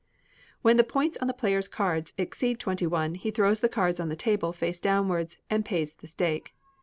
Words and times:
When 0.63 0.77
the 0.77 0.83
points 0.83 1.15
on 1.17 1.27
the 1.27 1.31
player's 1.31 1.67
cards 1.67 2.15
exceed 2.17 2.59
twenty 2.59 2.87
one, 2.87 3.13
he 3.13 3.29
throws 3.29 3.59
the 3.59 3.69
cards 3.69 3.99
on 3.99 4.09
the 4.09 4.15
table, 4.15 4.51
face 4.51 4.79
downwards, 4.79 5.37
and 5.47 5.63
pays 5.63 5.93
the 5.93 6.07
stake. 6.07 6.55